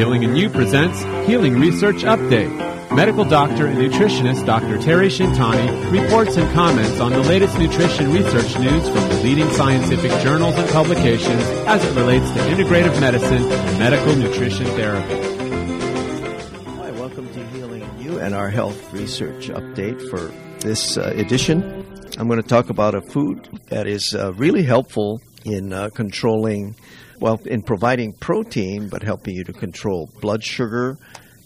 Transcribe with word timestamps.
Healing 0.00 0.24
and 0.24 0.38
You 0.38 0.48
presents 0.48 1.02
Healing 1.28 1.60
Research 1.60 2.04
Update. 2.04 2.90
Medical 2.90 3.22
doctor 3.22 3.66
and 3.66 3.76
nutritionist 3.76 4.46
Dr. 4.46 4.78
Terry 4.78 5.08
Shintani 5.08 5.92
reports 5.92 6.38
and 6.38 6.50
comments 6.54 7.00
on 7.00 7.12
the 7.12 7.20
latest 7.20 7.58
nutrition 7.58 8.10
research 8.10 8.58
news 8.58 8.82
from 8.88 9.08
the 9.10 9.20
leading 9.22 9.50
scientific 9.50 10.10
journals 10.22 10.54
and 10.54 10.66
publications 10.70 11.42
as 11.66 11.84
it 11.84 11.94
relates 11.94 12.24
to 12.30 12.38
integrative 12.38 12.98
medicine 12.98 13.42
and 13.42 13.78
medical 13.78 14.16
nutrition 14.16 14.64
therapy. 14.68 15.20
Hi, 16.76 16.90
welcome 16.92 17.30
to 17.34 17.46
Healing 17.48 17.86
You 17.98 18.20
and 18.20 18.34
our 18.34 18.48
health 18.48 18.94
research 18.94 19.48
update 19.48 20.00
for 20.08 20.32
this 20.60 20.96
uh, 20.96 21.12
edition. 21.14 21.62
I'm 22.16 22.26
going 22.26 22.40
to 22.40 22.48
talk 22.48 22.70
about 22.70 22.94
a 22.94 23.02
food 23.02 23.50
that 23.68 23.86
is 23.86 24.14
uh, 24.14 24.32
really 24.32 24.62
helpful 24.62 25.20
in 25.44 25.74
uh, 25.74 25.90
controlling 25.90 26.74
well, 27.20 27.40
in 27.44 27.62
providing 27.62 28.12
protein, 28.14 28.88
but 28.88 29.02
helping 29.02 29.36
you 29.36 29.44
to 29.44 29.52
control 29.52 30.10
blood 30.20 30.42
sugar 30.42 30.96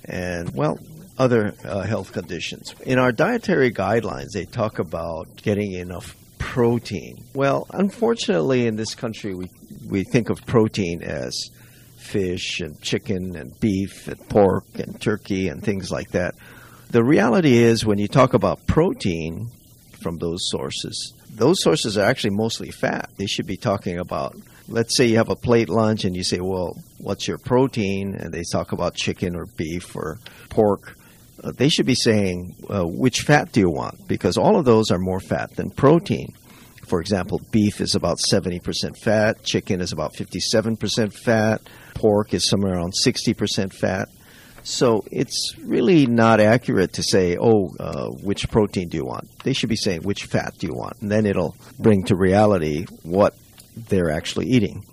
and, 0.05 0.55
well, 0.55 0.79
other 1.19 1.55
uh, 1.65 1.83
health 1.83 2.13
conditions. 2.13 2.75
In 2.87 2.99
our 2.99 3.13
dietary 3.13 3.73
guidelines, 3.73 4.33
they 4.33 4.45
talk 4.45 4.79
about 4.79 5.37
getting 5.37 5.73
enough 5.73 6.17
protein. 6.39 7.25
Well, 7.35 7.67
unfortunately, 7.71 8.67
in 8.67 8.77
this 8.77 8.95
country, 8.95 9.35
we, 9.35 9.51
we 9.89 10.05
think 10.05 10.31
of 10.31 10.45
protein 10.47 11.03
as 11.03 11.51
fish 11.97 12.61
and 12.61 12.81
chicken 12.81 13.35
and 13.37 13.59
beef 13.61 14.09
and 14.09 14.29
pork 14.29 14.65
and 14.75 15.01
turkey 15.01 15.49
and 15.49 15.63
things 15.63 15.91
like 15.91 16.11
that. 16.11 16.35
The 16.91 17.03
reality 17.03 17.57
is, 17.57 17.85
when 17.85 17.99
you 17.99 18.09
talk 18.09 18.35
about 18.35 18.67
protein 18.67 19.49
from 20.03 20.19
those 20.19 20.49
sources, 20.51 21.15
those 21.31 21.63
sources 21.63 21.97
are 21.99 22.05
actually 22.05 22.37
mostly 22.37 22.71
fat. 22.71 23.11
They 23.17 23.27
should 23.27 23.47
be 23.47 23.57
talking 23.57 23.99
about 23.99 24.37
let's 24.69 24.97
say 24.97 25.07
you 25.07 25.17
have 25.17 25.31
a 25.31 25.37
plate 25.37 25.69
lunch 25.69 26.05
and 26.05 26.17
you 26.17 26.25
say, 26.25 26.41
well, 26.41 26.77
what's 26.99 27.29
your 27.29 27.39
protein? 27.39 28.15
And 28.15 28.33
they 28.33 28.43
talk 28.51 28.73
about 28.73 28.95
chicken 28.95 29.37
or 29.37 29.47
beef 29.47 29.95
or 29.95 30.19
pork. 30.49 30.97
Uh, 31.43 31.53
they 31.53 31.69
should 31.69 31.87
be 31.87 31.95
saying, 31.95 32.55
uh, 32.69 32.85
which 32.85 33.21
fat 33.21 33.53
do 33.53 33.61
you 33.61 33.71
want? 33.71 34.09
Because 34.09 34.37
all 34.37 34.59
of 34.59 34.65
those 34.65 34.91
are 34.91 34.99
more 34.99 35.21
fat 35.21 35.55
than 35.57 35.71
protein. 35.71 36.33
For 36.87 37.01
example, 37.01 37.41
beef 37.51 37.81
is 37.81 37.95
about 37.95 38.19
70% 38.19 38.97
fat, 38.99 39.43
chicken 39.43 39.81
is 39.81 39.93
about 39.93 40.15
57% 40.15 41.13
fat, 41.13 41.63
pork 41.95 42.35
is 42.35 42.49
somewhere 42.49 42.75
around 42.75 42.93
60% 42.93 43.73
fat. 43.73 44.09
So 44.65 45.05
it's 45.11 45.55
really 45.63 46.07
not 46.07 46.41
accurate 46.41 46.95
to 46.95 47.03
say, 47.03 47.37
oh, 47.39 47.71
uh, 47.79 48.09
which 48.23 48.49
protein 48.51 48.89
do 48.89 48.97
you 48.97 49.05
want? 49.05 49.29
They 49.45 49.53
should 49.53 49.69
be 49.69 49.77
saying, 49.77 50.03
which 50.03 50.25
fat 50.25 50.55
do 50.59 50.67
you 50.67 50.73
want? 50.75 51.03
And 51.03 51.11
then 51.11 51.27
it'll 51.27 51.55
bring 51.79 52.05
to 52.05 52.17
reality 52.17 52.87
what 53.03 53.35
they're 53.77 54.11
actually 54.11 54.47
eating. 54.47 54.85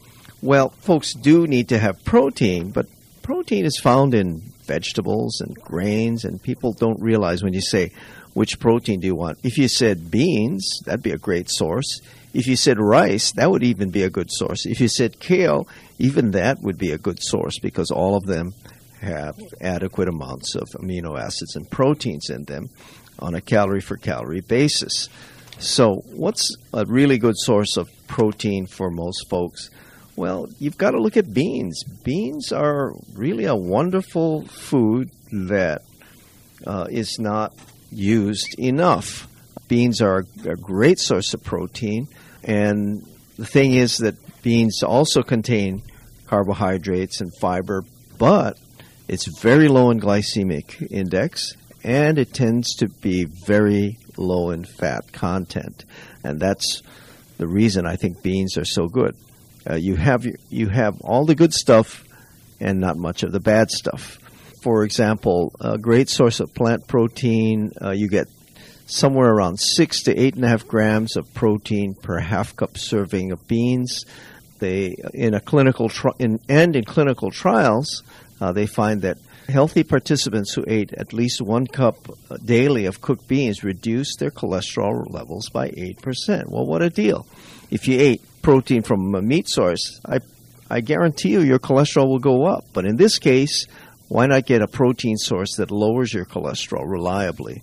Well, 0.41 0.69
folks 0.69 1.13
do 1.13 1.45
need 1.47 1.69
to 1.69 1.77
have 1.77 2.03
protein, 2.03 2.71
but 2.71 2.87
protein 3.21 3.65
is 3.65 3.79
found 3.79 4.13
in 4.13 4.41
vegetables 4.63 5.41
and 5.41 5.55
grains, 5.55 6.25
and 6.25 6.41
people 6.41 6.73
don't 6.73 7.01
realize 7.01 7.43
when 7.43 7.53
you 7.53 7.61
say, 7.61 7.91
which 8.33 8.59
protein 8.59 9.01
do 9.01 9.07
you 9.07 9.15
want? 9.15 9.39
If 9.43 9.57
you 9.57 9.67
said 9.67 10.09
beans, 10.09 10.81
that'd 10.85 11.03
be 11.03 11.11
a 11.11 11.17
great 11.17 11.49
source. 11.49 12.01
If 12.33 12.47
you 12.47 12.55
said 12.55 12.79
rice, 12.79 13.33
that 13.33 13.51
would 13.51 13.63
even 13.63 13.91
be 13.91 14.03
a 14.03 14.09
good 14.09 14.31
source. 14.31 14.65
If 14.65 14.79
you 14.79 14.87
said 14.87 15.19
kale, 15.19 15.67
even 15.99 16.31
that 16.31 16.61
would 16.61 16.77
be 16.77 16.91
a 16.91 16.97
good 16.97 17.21
source 17.21 17.59
because 17.59 17.91
all 17.91 18.15
of 18.15 18.25
them 18.25 18.53
have 19.01 19.37
adequate 19.59 20.07
amounts 20.07 20.55
of 20.55 20.69
amino 20.69 21.19
acids 21.19 21.55
and 21.55 21.69
proteins 21.69 22.29
in 22.29 22.45
them 22.45 22.69
on 23.19 23.35
a 23.35 23.41
calorie 23.41 23.81
for 23.81 23.97
calorie 23.97 24.41
basis. 24.41 25.09
So, 25.61 25.97
what's 26.15 26.55
a 26.73 26.85
really 26.87 27.19
good 27.19 27.37
source 27.37 27.77
of 27.77 27.87
protein 28.07 28.65
for 28.65 28.89
most 28.89 29.29
folks? 29.29 29.69
Well, 30.15 30.49
you've 30.57 30.77
got 30.77 30.91
to 30.91 30.99
look 30.99 31.17
at 31.17 31.35
beans. 31.35 31.83
Beans 32.03 32.51
are 32.51 32.93
really 33.13 33.45
a 33.45 33.55
wonderful 33.55 34.47
food 34.47 35.11
that 35.31 35.83
uh, 36.65 36.87
is 36.89 37.19
not 37.19 37.53
used 37.91 38.57
enough. 38.57 39.27
Beans 39.67 40.01
are 40.01 40.25
a 40.45 40.55
great 40.55 40.97
source 40.97 41.31
of 41.35 41.43
protein, 41.43 42.07
and 42.43 43.05
the 43.37 43.45
thing 43.45 43.75
is 43.75 43.99
that 43.99 44.15
beans 44.41 44.81
also 44.81 45.21
contain 45.21 45.83
carbohydrates 46.25 47.21
and 47.21 47.31
fiber, 47.39 47.83
but 48.17 48.57
it's 49.07 49.27
very 49.39 49.67
low 49.67 49.91
in 49.91 49.99
glycemic 49.99 50.91
index 50.91 51.55
and 51.83 52.19
it 52.19 52.33
tends 52.33 52.75
to 52.75 52.87
be 52.87 53.25
very 53.25 53.97
low 54.17 54.51
in 54.51 54.65
fat 54.65 55.11
content, 55.11 55.85
and 56.23 56.39
that's 56.39 56.81
the 57.37 57.47
reason 57.47 57.85
I 57.85 57.95
think 57.95 58.21
beans 58.21 58.57
are 58.57 58.65
so 58.65 58.87
good. 58.87 59.15
Uh, 59.69 59.75
you 59.75 59.95
have 59.95 60.25
you 60.49 60.69
have 60.69 61.01
all 61.01 61.25
the 61.25 61.35
good 61.35 61.53
stuff 61.53 62.03
and 62.59 62.79
not 62.79 62.97
much 62.97 63.23
of 63.23 63.31
the 63.31 63.39
bad 63.39 63.71
stuff. 63.71 64.17
For 64.63 64.83
example, 64.83 65.53
a 65.59 65.77
great 65.77 66.09
source 66.09 66.39
of 66.39 66.53
plant 66.53 66.87
protein, 66.87 67.71
uh, 67.81 67.91
you 67.91 68.07
get 68.07 68.27
somewhere 68.85 69.29
around 69.29 69.57
six 69.57 70.03
to 70.03 70.15
eight 70.15 70.35
and 70.35 70.45
a 70.45 70.47
half 70.47 70.67
grams 70.67 71.15
of 71.15 71.33
protein 71.33 71.95
per 71.95 72.19
half 72.19 72.55
cup 72.55 72.77
serving 72.77 73.31
of 73.31 73.47
beans. 73.47 74.05
They 74.59 74.95
in 75.13 75.33
a 75.33 75.39
clinical 75.39 75.89
tri- 75.89 76.11
in, 76.19 76.39
and 76.47 76.75
in 76.75 76.83
clinical 76.83 77.31
trials, 77.31 78.03
uh, 78.39 78.51
they 78.51 78.67
find 78.67 79.01
that 79.01 79.17
healthy 79.51 79.83
participants 79.83 80.53
who 80.53 80.63
ate 80.67 80.93
at 80.93 81.13
least 81.13 81.41
one 81.41 81.67
cup 81.67 81.95
daily 82.43 82.85
of 82.85 83.01
cooked 83.01 83.27
beans 83.27 83.63
reduced 83.63 84.19
their 84.19 84.31
cholesterol 84.31 85.11
levels 85.11 85.49
by 85.49 85.69
8%. 85.69 86.49
Well, 86.49 86.65
what 86.65 86.81
a 86.81 86.89
deal. 86.89 87.27
If 87.69 87.87
you 87.87 87.99
ate 87.99 88.21
protein 88.41 88.81
from 88.81 89.13
a 89.13 89.21
meat 89.21 89.47
source, 89.47 90.01
I, 90.05 90.19
I 90.69 90.81
guarantee 90.81 91.29
you 91.29 91.41
your 91.41 91.59
cholesterol 91.59 92.07
will 92.07 92.19
go 92.19 92.45
up. 92.45 92.65
But 92.73 92.85
in 92.85 92.95
this 92.95 93.19
case, 93.19 93.67
why 94.07 94.25
not 94.25 94.45
get 94.45 94.61
a 94.61 94.67
protein 94.67 95.17
source 95.17 95.55
that 95.57 95.71
lowers 95.71 96.13
your 96.13 96.25
cholesterol 96.25 96.83
reliably? 96.85 97.61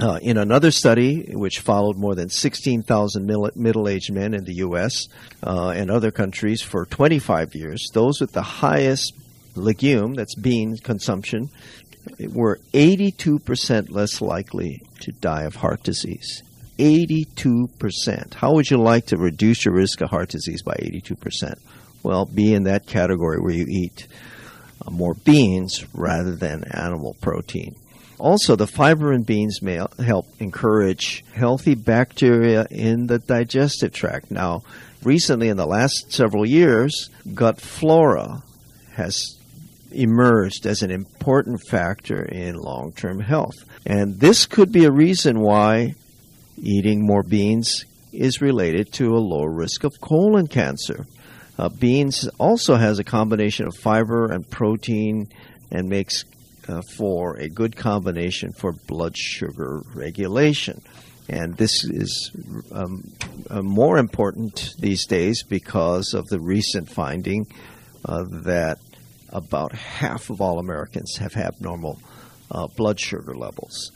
Uh, 0.00 0.18
in 0.22 0.38
another 0.38 0.72
study, 0.72 1.30
which 1.34 1.60
followed 1.60 1.96
more 1.96 2.16
than 2.16 2.28
16,000 2.28 3.52
middle 3.54 3.88
aged 3.88 4.12
men 4.12 4.34
in 4.34 4.42
the 4.44 4.54
U.S. 4.54 5.06
Uh, 5.40 5.68
and 5.68 5.88
other 5.88 6.10
countries 6.10 6.62
for 6.62 6.84
25 6.84 7.54
years, 7.54 7.90
those 7.94 8.20
with 8.20 8.32
the 8.32 8.42
highest 8.42 9.14
legume, 9.54 10.14
that's 10.14 10.34
bean 10.34 10.76
consumption, 10.78 11.50
were 12.32 12.60
82% 12.72 13.90
less 13.90 14.20
likely 14.20 14.82
to 15.00 15.12
die 15.12 15.42
of 15.42 15.56
heart 15.56 15.82
disease. 15.82 16.42
82%. 16.78 18.34
How 18.34 18.52
would 18.54 18.70
you 18.70 18.78
like 18.78 19.06
to 19.06 19.16
reduce 19.16 19.64
your 19.64 19.74
risk 19.74 20.00
of 20.00 20.10
heart 20.10 20.30
disease 20.30 20.62
by 20.62 20.74
82%? 20.74 21.58
Well, 22.02 22.26
be 22.26 22.52
in 22.52 22.64
that 22.64 22.86
category 22.86 23.38
where 23.40 23.54
you 23.54 23.66
eat 23.68 24.08
uh, 24.84 24.90
more 24.90 25.14
beans 25.14 25.84
rather 25.94 26.34
than 26.34 26.64
animal 26.72 27.16
protein. 27.20 27.76
Also, 28.18 28.56
the 28.56 28.66
fiber 28.66 29.12
in 29.12 29.22
beans 29.22 29.60
may 29.62 29.80
help 29.98 30.26
encourage 30.38 31.24
healthy 31.34 31.74
bacteria 31.74 32.66
in 32.70 33.06
the 33.06 33.18
digestive 33.18 33.92
tract. 33.92 34.30
Now, 34.30 34.62
recently 35.02 35.48
in 35.48 35.56
the 35.56 35.66
last 35.66 36.12
several 36.12 36.46
years, 36.46 37.10
gut 37.34 37.60
flora 37.60 38.42
has 38.92 39.36
emerged 39.94 40.66
as 40.66 40.82
an 40.82 40.90
important 40.90 41.60
factor 41.68 42.22
in 42.24 42.56
long 42.56 42.92
term 42.92 43.20
health. 43.20 43.56
And 43.86 44.18
this 44.20 44.46
could 44.46 44.72
be 44.72 44.84
a 44.84 44.90
reason 44.90 45.40
why 45.40 45.94
eating 46.56 47.06
more 47.06 47.22
beans 47.22 47.84
is 48.12 48.40
related 48.40 48.92
to 48.94 49.14
a 49.14 49.18
lower 49.18 49.52
risk 49.52 49.84
of 49.84 49.92
colon 50.00 50.46
cancer. 50.46 51.06
Uh, 51.58 51.68
beans 51.68 52.28
also 52.38 52.76
has 52.76 52.98
a 52.98 53.04
combination 53.04 53.66
of 53.66 53.76
fiber 53.76 54.30
and 54.30 54.48
protein 54.50 55.28
and 55.70 55.88
makes 55.88 56.24
uh, 56.68 56.80
for 56.96 57.36
a 57.36 57.48
good 57.48 57.76
combination 57.76 58.52
for 58.52 58.72
blood 58.86 59.16
sugar 59.16 59.82
regulation. 59.94 60.80
And 61.28 61.56
this 61.56 61.84
is 61.84 62.30
um, 62.72 63.02
uh, 63.50 63.62
more 63.62 63.98
important 63.98 64.74
these 64.78 65.06
days 65.06 65.42
because 65.42 66.12
of 66.12 66.26
the 66.26 66.40
recent 66.40 66.90
finding 66.90 67.46
uh, 68.04 68.24
that 68.44 68.78
about 69.34 69.72
half 69.72 70.30
of 70.30 70.40
all 70.40 70.58
Americans 70.60 71.16
have 71.16 71.36
abnormal 71.36 71.98
uh, 72.50 72.68
blood 72.68 72.98
sugar 73.00 73.34
levels. 73.34 73.90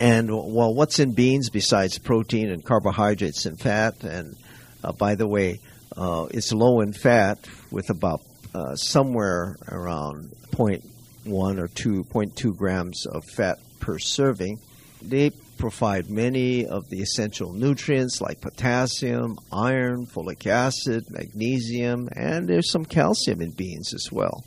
And 0.00 0.30
well, 0.30 0.74
what's 0.74 0.98
in 0.98 1.12
beans 1.12 1.48
besides 1.48 1.98
protein 1.98 2.50
and 2.50 2.64
carbohydrates 2.64 3.46
and 3.46 3.58
fat? 3.58 4.02
And 4.02 4.36
uh, 4.82 4.92
by 4.92 5.14
the 5.14 5.28
way, 5.28 5.60
uh, 5.96 6.26
it's 6.30 6.52
low 6.52 6.80
in 6.80 6.92
fat 6.92 7.38
with 7.70 7.90
about 7.90 8.22
uh, 8.54 8.74
somewhere 8.74 9.56
around 9.68 10.32
0.1 10.52 11.58
or 11.58 11.68
2, 11.68 12.04
0.2 12.04 12.56
grams 12.56 13.06
of 13.06 13.24
fat 13.24 13.58
per 13.78 13.98
serving. 13.98 14.58
They 15.02 15.30
provide 15.58 16.10
many 16.10 16.66
of 16.66 16.88
the 16.88 17.02
essential 17.02 17.52
nutrients 17.52 18.20
like 18.20 18.40
potassium, 18.40 19.38
iron, 19.52 20.06
folic 20.06 20.46
acid, 20.46 21.10
magnesium, 21.10 22.08
and 22.16 22.48
there's 22.48 22.70
some 22.70 22.86
calcium 22.86 23.42
in 23.42 23.50
beans 23.50 23.92
as 23.94 24.10
well 24.10 24.42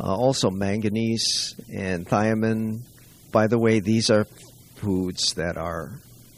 uh, 0.00 0.04
also 0.04 0.50
manganese 0.50 1.54
and 1.72 2.06
thiamine. 2.06 2.80
By 3.32 3.46
the 3.46 3.58
way, 3.58 3.80
these 3.80 4.10
are 4.10 4.26
foods 4.76 5.34
that 5.34 5.56
are 5.56 5.90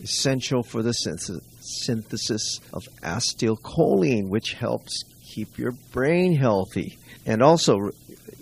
essential 0.03 0.63
for 0.63 0.83
the 0.83 0.93
synthesis 0.93 2.61
of 2.73 2.85
acetylcholine, 3.03 4.29
which 4.29 4.55
helps 4.55 5.05
keep 5.25 5.59
your 5.59 5.73
brain 5.93 6.35
healthy. 6.35 6.99
And 7.27 7.43
also, 7.43 7.91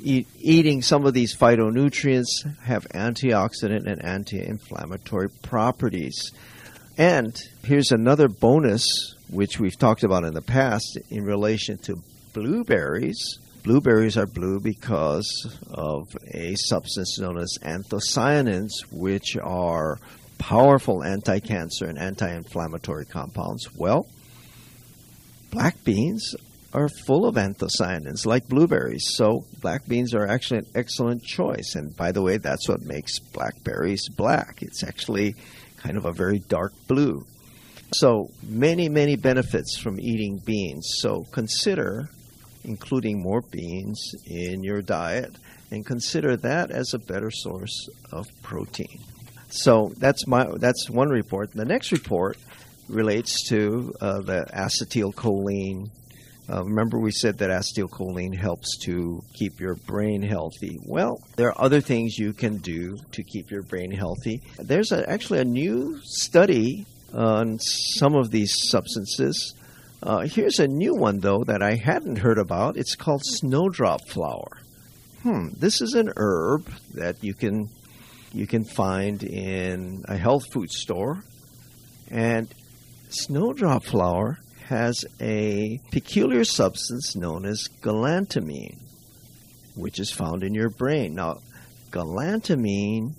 eat, 0.03 0.29
eating 0.39 0.83
some 0.83 1.07
of 1.07 1.15
these 1.15 1.35
phytonutrients 1.35 2.45
have 2.63 2.85
antioxidant 2.89 3.91
and 3.91 4.05
anti-inflammatory 4.05 5.31
properties. 5.43 6.33
And 6.99 7.37
here's 7.63 7.91
another 7.91 8.29
bonus, 8.29 9.15
which 9.29 9.59
we've 9.59 9.79
talked 9.79 10.05
about 10.05 10.25
in 10.25 10.35
the 10.35 10.43
past 10.43 10.99
in 11.11 11.25
relation 11.25 11.79
to 11.79 12.03
blueberries. 12.33 13.39
Blueberries 13.67 14.17
are 14.17 14.27
blue 14.27 14.61
because 14.61 15.59
of 15.73 16.17
a 16.33 16.55
substance 16.55 17.19
known 17.19 17.37
as 17.37 17.59
anthocyanins, 17.65 18.71
which 18.93 19.37
are 19.37 19.99
powerful 20.39 21.03
anti 21.03 21.41
cancer 21.41 21.87
and 21.87 21.99
anti 21.99 22.33
inflammatory 22.33 23.07
compounds. 23.07 23.69
Well, 23.75 24.07
black 25.51 25.83
beans 25.83 26.37
are 26.73 26.89
full 26.89 27.27
of 27.27 27.35
anthocyanins 27.35 28.25
like 28.25 28.49
blueberries. 28.49 29.11
So 29.17 29.45
black 29.61 29.85
beans 29.89 30.15
are 30.15 30.29
actually 30.29 30.59
an 30.59 30.67
excellent 30.77 31.25
choice. 31.25 31.75
And 31.75 31.97
by 31.97 32.13
the 32.13 32.23
way, 32.23 32.37
that's 32.37 32.69
what 32.69 32.83
makes 32.83 33.19
blackberries 33.19 34.09
black. 34.11 34.63
It's 34.63 34.85
actually 34.85 35.35
kind 35.79 35.97
of 35.97 36.05
a 36.05 36.13
very 36.13 36.39
dark 36.39 36.73
blue. 36.87 37.27
So 37.93 38.31
many, 38.45 38.89
many 38.89 39.17
benefits 39.17 39.77
from 39.77 39.99
eating 39.99 40.41
beans. 40.47 40.89
So 41.01 41.25
consider 41.33 42.11
including 42.67 43.23
more 43.23 43.41
beans 43.41 44.15
in 44.27 44.63
your 44.63 44.83
diet 44.83 45.35
and 45.71 45.85
consider 45.85 46.37
that 46.37 46.71
as 46.71 46.95
a 46.95 46.99
better 46.99 47.31
source 47.31 47.89
of 48.13 48.27
protein. 48.43 49.01
So 49.49 49.93
that's 49.97 50.27
my 50.27 50.47
that's 50.57 50.91
one 50.91 51.09
report. 51.09 51.53
The 51.53 51.65
next 51.65 51.93
report 51.93 52.37
relates 52.89 53.49
to 53.49 53.95
uh, 54.01 54.21
the 54.21 54.47
acetylcholine 54.53 55.91
uh, 56.49 56.63
remember, 56.63 56.99
we 56.99 57.11
said 57.11 57.39
that 57.39 57.51
acetylcholine 57.51 58.35
helps 58.35 58.79
to 58.79 59.21
keep 59.35 59.59
your 59.59 59.75
brain 59.75 60.23
healthy. 60.23 60.79
Well, 60.85 61.21
there 61.35 61.49
are 61.49 61.65
other 61.65 61.81
things 61.81 62.19
you 62.19 62.33
can 62.33 62.59
do 62.59 62.99
to 63.13 63.25
keep 63.25 63.51
your 63.51 63.63
brain 63.63 63.91
healthy. 63.91 64.43
There's 64.59 64.93
a, 64.93 65.09
actually 65.11 65.41
a 65.41 65.45
new 65.45 65.99
study 66.05 66.87
on 67.13 67.59
some 67.59 68.15
of 68.15 68.31
these 68.31 68.55
substances. 68.71 69.55
Uh, 70.07 70.21
here's 70.21 70.61
a 70.61 70.69
new 70.69 70.95
one, 70.95 71.19
though, 71.19 71.43
that 71.43 71.63
I 71.63 71.75
hadn't 71.75 72.19
heard 72.19 72.39
about. 72.39 72.77
It's 72.77 72.95
called 72.95 73.23
snowdrop 73.25 74.09
flower. 74.09 74.61
Hmm, 75.25 75.49
this 75.59 75.81
is 75.81 75.95
an 75.95 76.13
herb 76.17 76.71
that 76.95 77.25
you 77.25 77.35
can 77.35 77.69
you 78.33 78.47
can 78.47 78.65
find 78.65 79.25
in 79.25 80.05
a 80.07 80.17
health 80.17 80.45
food 80.53 80.71
store, 80.71 81.25
and 82.09 82.47
snowdrop 83.09 83.83
flower 83.83 84.39
has 84.67 85.05
a 85.21 85.81
peculiar 85.91 86.45
substance 86.45 87.17
known 87.17 87.45
as 87.45 87.69
galantamine, 87.83 88.79
which 89.75 89.99
is 89.99 90.13
found 90.13 90.45
in 90.45 90.55
your 90.55 90.71
brain. 90.71 91.17
Now, 91.17 91.41
galantamine 91.91 93.15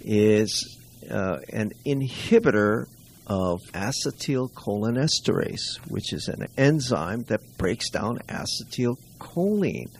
is 0.00 0.80
uh, 1.08 1.38
an 1.52 1.70
inhibitor 1.86 2.86
of 3.26 3.60
acetylcholinesterase, 3.72 5.78
which 5.88 6.12
is 6.12 6.28
an 6.28 6.46
enzyme 6.56 7.24
that 7.24 7.40
breaks 7.58 7.90
down 7.90 8.18
acetylcholine. 8.28 9.90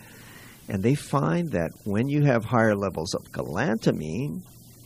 And 0.69 0.83
they 0.83 0.95
find 0.95 1.51
that 1.53 1.73
when 1.85 2.09
you 2.09 2.25
have 2.25 2.45
higher 2.45 2.75
levels 2.75 3.15
of 3.15 3.23
galantamine, 3.33 4.43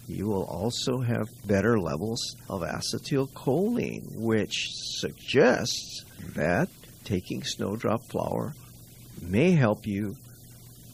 you 0.09 0.27
will 0.27 0.45
also 0.45 1.01
have 1.01 1.29
better 1.47 1.79
levels 1.79 2.37
of 2.49 2.63
acetylcholine, 2.63 4.17
which 4.17 4.71
suggests 4.73 6.05
that 6.35 6.69
taking 7.05 7.43
snowdrop 7.43 8.03
flower 8.11 8.55
may 9.23 9.53
help 9.53 9.87
you 9.87 10.17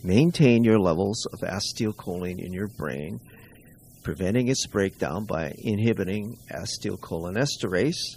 maintain 0.04 0.64
your 0.64 0.78
levels 0.78 1.26
of 1.32 1.40
acetylcholine 1.40 2.38
in 2.38 2.52
your 2.52 2.68
brain, 2.68 3.20
preventing 4.06 4.46
its 4.46 4.68
breakdown 4.68 5.24
by 5.24 5.52
inhibiting 5.58 6.38
acetylcholinesterase, 6.52 8.14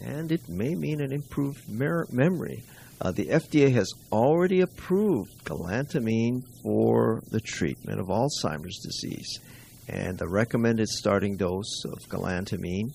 and 0.00 0.32
it 0.32 0.48
may 0.48 0.74
mean 0.74 1.02
an 1.02 1.12
improved 1.12 1.68
mer- 1.68 2.06
memory. 2.10 2.62
Uh, 2.98 3.10
the 3.10 3.26
FDA 3.26 3.70
has 3.74 3.92
already 4.10 4.62
approved 4.62 5.44
galantamine 5.44 6.42
for 6.62 7.22
the 7.30 7.40
treatment 7.40 8.00
of 8.00 8.06
Alzheimer's 8.06 8.78
disease. 8.78 9.38
And 9.86 10.16
the 10.16 10.28
recommended 10.28 10.88
starting 10.88 11.36
dose 11.36 11.84
of 11.84 11.98
galantamine 12.08 12.94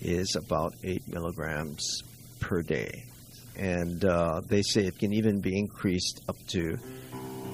is 0.00 0.36
about 0.36 0.76
8 0.84 1.08
milligrams 1.08 2.04
per 2.38 2.62
day. 2.62 3.02
And 3.56 4.04
uh, 4.04 4.40
they 4.46 4.62
say 4.62 4.86
it 4.86 5.00
can 5.00 5.12
even 5.12 5.40
be 5.40 5.58
increased 5.58 6.22
up 6.28 6.36
to 6.50 6.78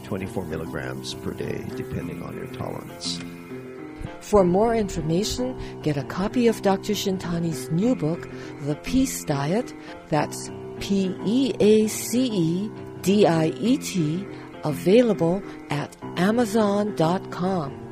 24 0.05 0.45
milligrams 0.45 1.15
per 1.15 1.33
day, 1.33 1.65
depending 1.77 2.23
on 2.23 2.37
your 2.37 2.49
tolerance. 2.49 3.19
For 4.29 4.45
more 4.45 4.75
information, 4.75 5.57
get 5.81 5.97
a 5.97 6.05
copy 6.05 6.49
of 6.49 6.61
Dr. 6.61 6.93
Shintani's 6.93 7.71
new 7.71 7.97
book, 7.97 8.29
The 8.61 8.75
Peace 8.75 9.25
Diet. 9.25 9.73
That's 10.11 10.51
P 10.81 11.17
E 11.25 11.55
A 11.61 11.87
C 11.87 12.27
E 12.27 12.71
D 13.01 13.27
I 13.27 13.47
E 13.47 13.79
T, 13.79 14.27
available 14.65 15.43
at 15.71 15.97
Amazon.com. 16.19 17.88